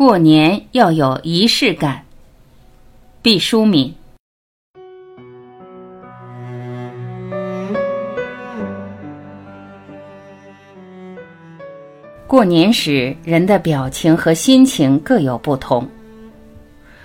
[0.00, 2.02] 过年要有仪式感。
[3.20, 3.94] 毕淑敏。
[12.26, 15.86] 过年时，人的表情和心情各有不同。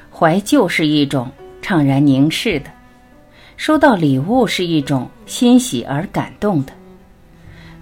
[0.10, 1.30] 怀旧是一种
[1.62, 2.72] 怅然凝视的，
[3.58, 6.72] 收到礼物是一种欣喜而感动的，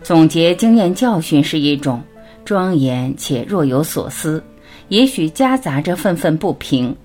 [0.01, 2.01] 总结经验教训是一种
[2.43, 4.43] 庄严且若有所思，
[4.89, 6.95] 也许夹杂着愤愤不平。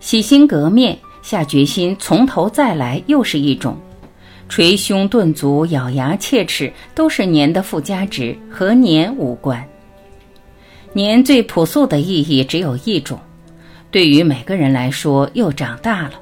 [0.00, 3.76] 洗心革面，下决心从头再来，又是一种。
[4.48, 9.62] 捶胸顿足、咬牙切齿，都是年的附加值，和年无关。
[10.94, 13.18] 年最朴素的意义只有一种，
[13.90, 16.12] 对于每个人来说，又长大了。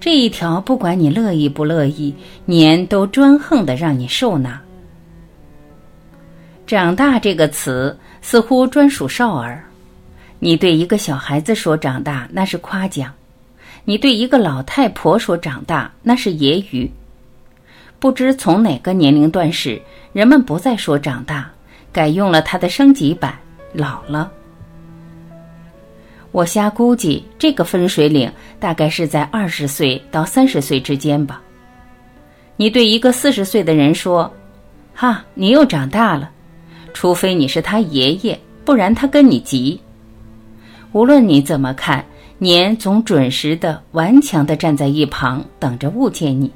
[0.00, 2.14] 这一条，不管你乐意不乐意，
[2.46, 4.58] 年都专横的让你受纳。
[6.66, 9.64] 长大这个词似乎专属少儿，
[10.38, 13.10] 你对一个小孩子说长大，那是夸奖；
[13.84, 16.88] 你对一个老太婆说长大，那是揶揄。
[17.98, 19.80] 不知从哪个年龄段时，
[20.12, 21.50] 人们不再说长大，
[21.92, 23.36] 改用了它的升级版
[23.72, 24.30] 老了。
[26.30, 31.40] 我瞎估计，这个分水岭大概是在二十岁到三十岁之间吧。
[32.56, 34.32] 你对一个四十岁的人说
[34.94, 36.30] ：“哈，你又长大了。”
[36.98, 39.80] 除非你是他爷爷，不然他跟你急。
[40.90, 42.04] 无论你怎么看，
[42.38, 46.50] 年总准时的、顽强的站在一旁，等着物见你。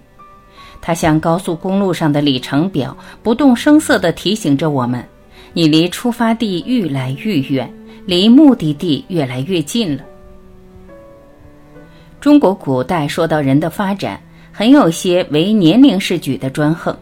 [0.80, 5.04] 他像高速公路上的里程表，不动声色地提醒着我们：
[5.52, 7.72] 你离出发地愈来愈远，
[8.04, 10.02] 离目的地越来越近了。
[12.20, 14.20] 中国古代说到人的发展，
[14.50, 16.98] 很有些为年龄是举的专横，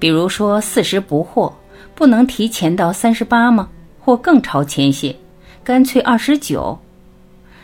[0.00, 1.52] 比如说四十不惑，
[1.96, 3.68] 不能提前到三十八吗？
[3.98, 5.16] 或更超前些，
[5.64, 6.78] 干脆二十九。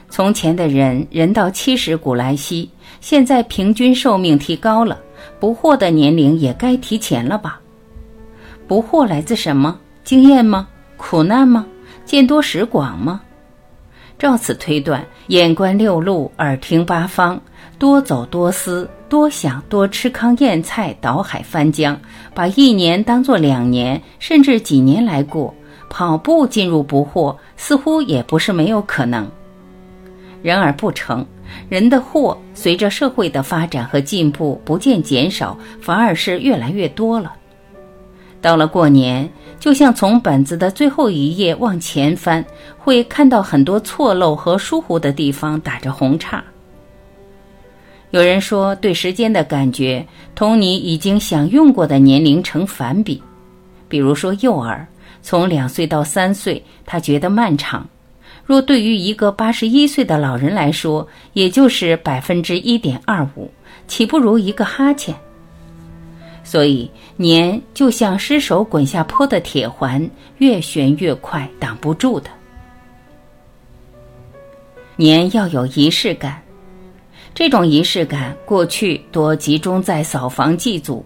[0.09, 2.69] 从前的人人到七十古来稀，
[3.01, 4.99] 现在平均寿命提高了。
[5.39, 7.61] 不惑的年龄也该提前了吧？
[8.67, 9.79] 不惑来自什么？
[10.03, 10.67] 经验吗？
[10.97, 11.67] 苦难吗？
[12.05, 13.21] 见多识广吗？
[14.19, 17.41] 照此推断，眼观六路，耳听八方，
[17.79, 22.01] 多走多思，多想多吃糠咽菜，倒海翻江，
[22.33, 25.55] 把一年当作两年，甚至几年来过，
[25.91, 29.31] 跑步进入不惑，似乎也不是没有可能。
[30.43, 31.27] 然而不成。
[31.69, 37.35] 人的祸随着社会的发展和进步不见减少，反而是越来越多了。
[38.41, 39.29] 到了过年，
[39.61, 42.43] 就像从本子的最后一页往前翻，
[42.79, 46.43] 会看到很多错漏和疏忽的地方打着红叉。
[48.13, 53.21] 有人说，对时间的感觉同你已经享用过的年龄成反比。
[53.89, 54.87] 比如说，幼儿
[55.23, 57.89] 从两岁到三岁，他觉得漫长。
[58.45, 63.51] 若对于一个八十一岁的老人来说，也就是百分之一点二五，
[63.89, 65.15] 岂不如一个哈欠？
[66.45, 70.07] 所以年就像失手滚下坡的铁环，
[70.37, 72.29] 越旋越快，挡不住的。
[74.97, 76.43] 年要有仪式感，
[77.35, 81.05] 这种仪式感过去多集中在扫房祭祖，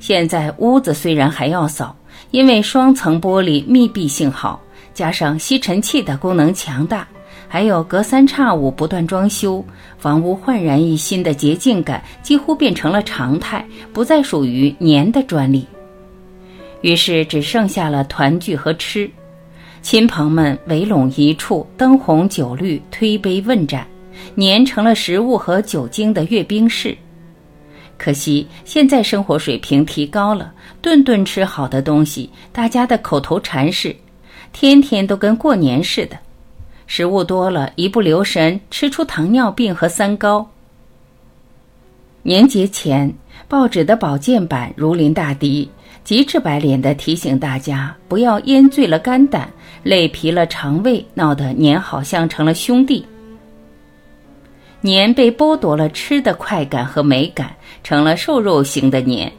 [0.00, 1.96] 现在屋子虽然还要扫，
[2.30, 4.60] 因为双层玻璃密闭性好。
[4.92, 7.06] 加上吸尘器的功能强大，
[7.48, 9.62] 还有隔三差五不断装修，
[9.98, 13.62] 房屋焕然一新的洁净感几乎变成了常态，
[13.92, 15.66] 不再属于年的专利。
[16.80, 19.10] 于是只剩下了团聚和吃，
[19.82, 23.86] 亲朋们围拢一处，灯红酒绿，推杯问盏，
[24.34, 26.96] 年成了食物和酒精的阅兵式。
[27.98, 33.94] 可惜现在生活水平提高了，顿顿吃好的东西，大家的口头禅是。
[34.52, 36.18] 天天都跟过年似的，
[36.86, 40.48] 食物多了，一不留神吃出糖尿病和三高。
[42.22, 43.12] 年节前，
[43.48, 45.70] 报纸的保健版如临大敌，
[46.04, 49.50] 极致白脸的提醒大家不要腌醉了肝胆，
[49.82, 53.04] 累疲了肠胃，闹得年好像成了兄弟。
[54.86, 57.52] 年被剥夺了吃的快感和美感，
[57.82, 59.30] 成了瘦肉型的年，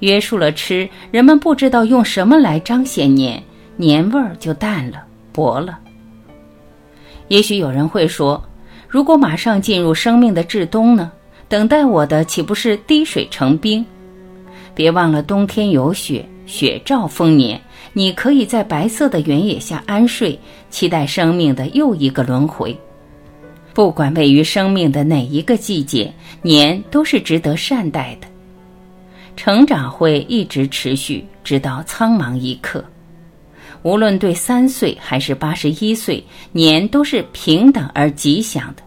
[0.00, 3.40] 约束了吃，人们不知道用什么来彰显年。
[3.76, 5.78] 年味儿就淡了，薄了。
[7.28, 8.42] 也许有人会说，
[8.88, 11.12] 如果马上进入生命的至冬呢？
[11.48, 13.86] 等待我的岂不是滴水成冰？
[14.74, 17.60] 别忘了，冬天有雪，雪兆丰年。
[17.92, 20.36] 你可以在白色的原野下安睡，
[20.68, 22.76] 期待生命的又一个轮回。
[23.72, 26.12] 不管位于生命的哪一个季节，
[26.42, 28.26] 年都是值得善待的。
[29.36, 32.84] 成长会一直持续，直到苍茫一刻。
[33.82, 36.22] 无论对三岁还是八十一岁，
[36.52, 38.82] 年都是平等而吉祥的，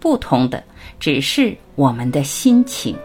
[0.00, 0.62] 不同的
[0.98, 2.96] 只是我们的心情。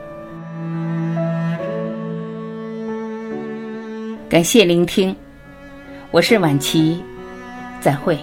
[4.29, 5.13] 感谢聆听，
[6.11, 7.03] 我是晚琪，
[7.81, 8.17] 再会。